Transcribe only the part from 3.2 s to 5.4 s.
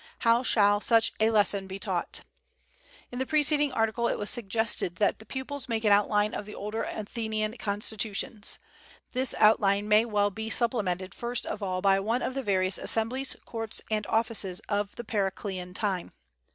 a preceding article it was suggested that the